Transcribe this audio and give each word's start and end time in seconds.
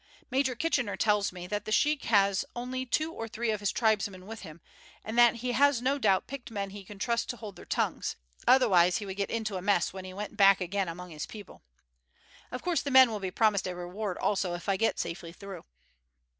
Major 0.31 0.55
Kitchener 0.55 0.97
tells 0.97 1.31
me 1.31 1.45
that 1.45 1.65
the 1.65 1.71
sheik 1.71 2.11
only 2.55 2.79
has 2.79 2.89
two 2.89 3.11
or 3.13 3.27
three 3.27 3.51
of 3.51 3.59
his 3.59 3.71
tribesmen 3.71 4.25
with 4.25 4.39
him, 4.41 4.59
and 5.05 5.15
that 5.15 5.35
he 5.35 5.51
has 5.51 5.79
no 5.79 5.99
doubt 5.99 6.25
picked 6.25 6.49
men 6.49 6.71
he 6.71 6.83
can 6.83 6.97
trust 6.97 7.29
to 7.29 7.37
hold 7.37 7.55
their 7.55 7.65
tongues, 7.65 8.15
otherwise 8.47 8.97
he 8.97 9.05
would 9.05 9.17
get 9.17 9.29
into 9.29 9.57
a 9.57 9.61
mess 9.61 9.93
when 9.93 10.03
he 10.03 10.11
went 10.11 10.35
back 10.35 10.59
again 10.59 10.89
among 10.89 11.11
his 11.11 11.27
people. 11.27 11.61
Of 12.49 12.63
course 12.63 12.81
the 12.81 12.89
men 12.89 13.11
will 13.11 13.19
be 13.19 13.29
promised 13.29 13.67
a 13.67 13.75
reward 13.75 14.17
also 14.17 14.55
if 14.55 14.67
I 14.67 14.75
get 14.75 14.97
safely 14.97 15.31
through. 15.31 15.65